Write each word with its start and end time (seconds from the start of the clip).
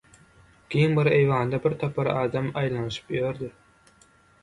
Giň 0.75 0.95
bir 0.99 1.09
eýwanda 1.17 1.61
birtopar 1.67 2.11
adam 2.25 2.51
aýlanyşyp 2.65 3.17
ýördi. 3.19 3.55